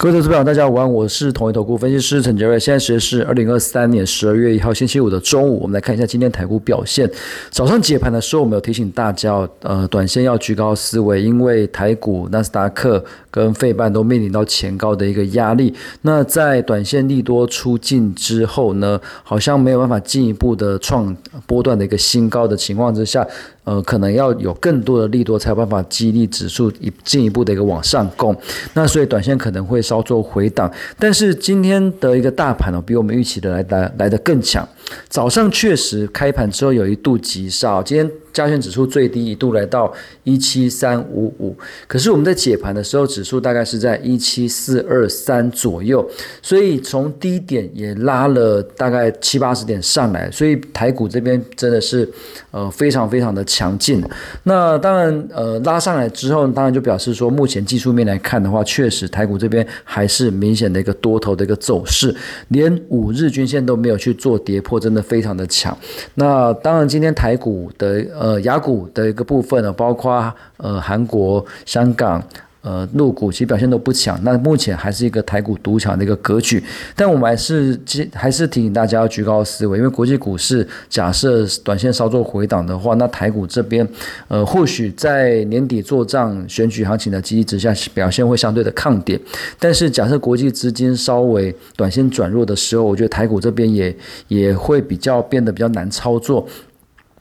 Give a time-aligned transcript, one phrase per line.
[0.00, 2.56] 各位投资朋友，大家午安，我是统一投顾分析师陈杰瑞。
[2.56, 7.10] 现在时间是二零二三年十二月一号星期五的中午，我们来看一下今天台股表现。
[7.50, 15.74] 早上解盘的时候，我们有提醒大家，呃，短线要居高思维，因为台股、纳斯达克跟费半都面临到前高的一个压力。
[16.02, 23.26] 那在短线利多出尽之后呢，好像没有办法进一步的创波段的一个新高的情况之下。
[23.68, 28.34] 呃，可能要有更多的利多才有办法激励指数一进一步的一个往上攻，
[28.72, 34.66] 那所以短线可能会稍作回档，但是今天的一个大盘呢，比我们预期的来来来的更强。
[35.08, 38.10] 早上确实开盘之后有一度急杀，今天。
[38.30, 39.92] 加权指数最低一度来到
[40.22, 41.56] 一七三五五，
[41.88, 46.08] 可是我们在解盘的时候，指数大概是在一七四二三左右，
[46.40, 52.08] 所以从低点也拉了大概七八十点上来，所以台股这边真的是
[52.52, 54.00] 呃非常非常的强劲。
[54.44, 62.14] 那当然呃拉上来之后，当然就表示说，目前技术面来看的话，确实台股这边还是明显的一个多头的一个走势，
[62.48, 65.76] 连五日均线都没有去做跌破，真的非常的强。
[66.14, 68.38] 那当然今天台股的呃。
[68.42, 72.22] 雅股的一个部分呢，包括呃韩国、香港。
[72.60, 76.62] 呃，陆股其实表现都不强，那目前还是一个台股独强的一个格局。
[76.96, 77.78] 但我们还是
[78.12, 83.86] 还是提醒大家要居高思维，因为国际股市假设短线稍作回档的话，那台股这边
[84.26, 89.18] 呃或许在年底做账选举行情的激励之下，表现会相对的抗跌。
[89.58, 96.46] 但是假设国际资金稍微短线转弱的时候，我觉得台股这边也也会比较变得比较难操作。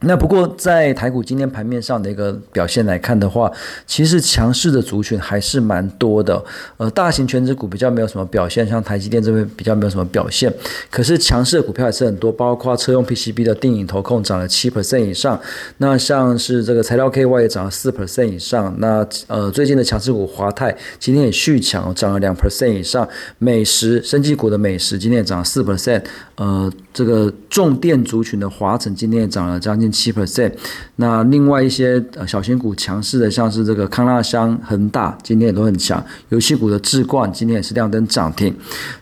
[0.01, 3.51] 那不过，在台股今天盘面上的一个表现来看的话，
[3.85, 6.43] 其实强势的族群还是蛮多的。
[6.77, 10.53] 呃，大型全指股比较没有什么表现，像台积电这边比较没有什么表现。
[10.91, 15.39] 可是强势的股票也是很多，包括车用 PCB 的电影投控涨了七 percent 以上。
[15.77, 18.75] 那像是这个材料 KY 也涨了四 percent 以上。
[18.77, 23.07] 那呃，最近的强势股华泰今天也续强，涨了两 percent 以上。
[23.39, 26.03] 美食生技股的美食今天也涨了四 percent。
[26.35, 29.87] 呃，这个重电族群的华晨今天也涨了将近。
[29.97, 30.51] 七 percent，
[30.97, 36.05] 那另外一些呃小型股强势的，像是这个康纳香、恒大，今天也都很强。
[36.29, 38.53] 游戏股的智冠今天也是亮灯涨停。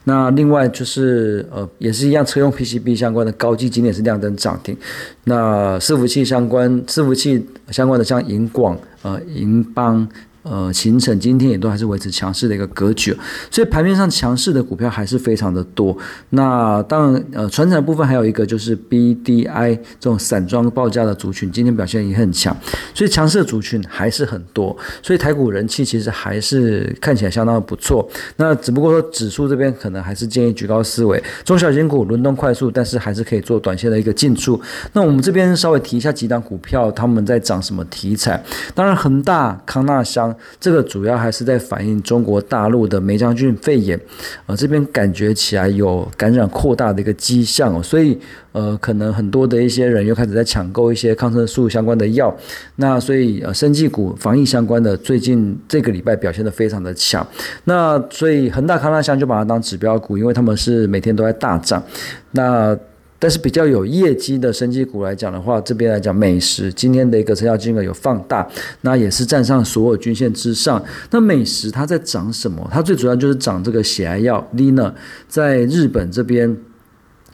[0.05, 4.77] 那另外就是呃也是一样，车用 PCB 相关的高技今天也是亮灯涨停。
[5.25, 10.07] 那伺服器相关、伺服器相关的像银广、呃银邦。
[10.47, 13.17] 呃，形成今天也都还是维持强势的一个格局，
[13.49, 15.97] 所以盘面上强势的股票还是非常的多。
[16.29, 22.55] 那当然，呃，传统部分还有一个就是 BDI 这种散装报价的族群，今天表现也很强，
[22.93, 24.77] 所以强势的族群还是很多。
[25.01, 28.07] 所以台股人气其实还是看起来相当的不错。
[28.37, 34.61] 那只不过说指数这边可能还是建议举高思维，中小型股轮动快速，但是还是可以做短线的一个进出。
[34.93, 38.43] 那我们这边稍微提一下几档股票，他们在涨什么题材？
[38.75, 40.34] 当然，恒大、康纳香。
[40.59, 43.99] 这个主要还是在反映中国大陆的梅将军肺炎，
[44.45, 48.17] 呃，这边感觉起来有感染扩大的一个迹象，所以
[48.51, 52.35] 呃，可能很多的一些人又开始在抢购一些抗生素相关的药，
[52.77, 57.25] 那所以呃，生技股防疫相关的最近这个礼拜表现的非常的强，
[57.65, 61.83] 那所以恒大康纳香就把它当指标股，因为他们是每天都在大涨，
[62.31, 62.77] 那。
[63.25, 68.47] 但是比较有业绩的升级股来讲的话，这边来讲，美食今天的一个成交金额有放大，
[68.81, 70.79] 那也是站上所有均线之上。
[71.09, 72.69] 那美食它在涨什么？
[72.71, 74.93] 它最主要就是涨这个血癌药 Lina，
[75.27, 76.55] 在日本这边。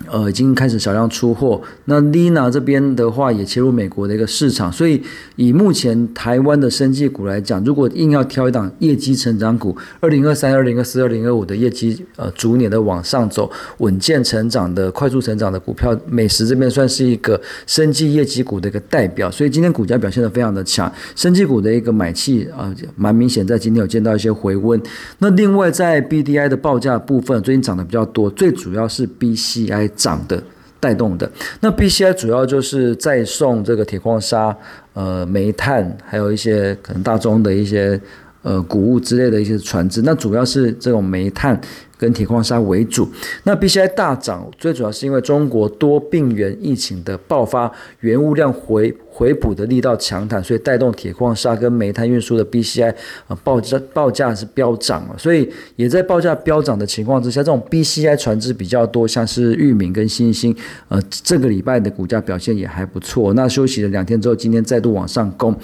[0.10, 1.62] 呃，已经开始小量出货。
[1.86, 4.72] 那 Lina 这边的话，也切入美国的一个市场。
[4.72, 5.02] 所以，
[5.36, 19.30] 以目前台湾的生技股来讲，如果硬要挑一档业绩成长股，二零二三、二零二四、二零二五的业绩呃逐年的往上走，稳健成长的、快速成长的股票，美食这边算是一个生技业绩股的一个代表。
[19.30, 24.82] 所以今天股价表现的非常的强，生技股的一个买气啊，蛮明显，在今天有见到一些回温。
[25.20, 29.91] 那另外在 BDI 的报价部分，最近涨得比较多，最主要是 BCI。
[29.96, 30.42] 涨的
[30.80, 31.30] 带动的，
[31.60, 34.56] 那 B C I 主要就是在送这个铁矿砂、
[34.94, 38.00] 呃煤炭，还有一些可能大宗的一些
[38.42, 41.60] 呃谷物之类的一些船只，那主要是这种煤炭。
[42.02, 43.08] 跟铁矿砂为主，
[43.44, 52.90] 那 B C I 大涨，最主要是因为中国多病原疫情的爆发，原物料回回补的力道强弹，所以带动铁矿砂跟煤炭运输的 B C I
[53.28, 60.56] 啊报价报价是飙涨了，所以也在报价飙涨的情况之下，这种 B C I 船只比较多，像是裕民跟新兴，
[60.88, 63.36] 呃，这个礼拜的股价表现也还不错。
[63.36, 65.56] 那休息了两天之后，今天再度往上攻。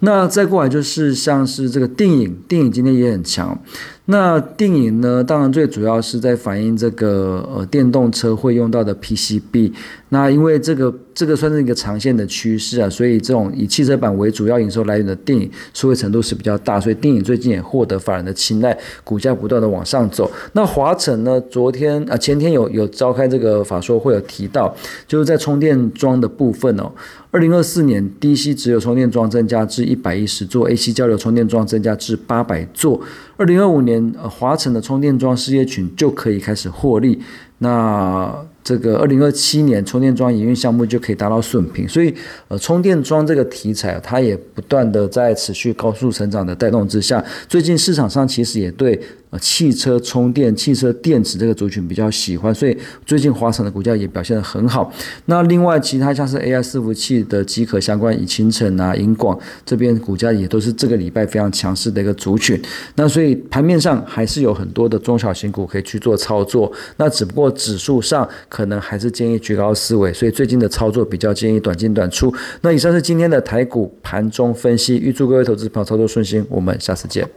[0.00, 3.58] 那再过来就是像是这个电影，电影今天也很强。
[4.06, 5.22] 那电影呢？
[5.22, 9.72] 当然最主要是在反映这个呃电动车会用到的 PCB。
[10.10, 20.30] 那因为这个这个算是一个长线的趋势啊，所以这种以汽车版为主要营收来源的电影，受惠程度是比较大，所以电影最近也获得法人的青睐，股价不断的往上走。
[20.52, 24.76] 那华晨呢，昨天啊前天有有召开这个法说会，有提到
[25.08, 26.92] 就是在充电桩的部分哦。
[27.30, 33.00] 二零二四年，DC 直流充电桩增加至一百一十座，AC 交流充电桩增加至八百座。
[33.38, 37.20] 二零二五年，呃，华晨的充电桩事业群就可以开始获利。
[37.58, 38.34] 那
[38.66, 42.12] 这个二零二七年充电桩营运项目就可以达到顺平，所以
[42.48, 54.92] 呃，充电桩这个题材它也不断的在持续高速成长的带动之下，最近市场上其实也对呃汽车充电、汽车电池这个族群比较喜欢，所以最近华晨的股价也表现得很好。
[55.26, 62.60] 那另外其他像是 AI 伺服器的机壳相关，以清晨啊、银广这边股价也都是这个礼拜非常强势的一个族群。
[62.96, 68.28] 那所以盘面上还是有很多的中小型股可以去做操作，那只不过指数上。
[68.56, 72.34] 可能还是建议举高思维，所以最近的操作比较建议短进短出。
[72.62, 77.28] 那以上是今天的台股盘中分析，预祝各位投资朋友操作顺心，我们下次见。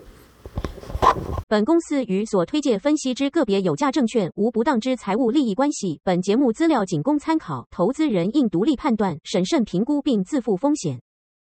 [1.50, 11.02] 本公司与所推介分析之个别有价证券无不当之财务利益关系，本节目资料仅供参考，投资人应独立判断、审慎评估并自负风险。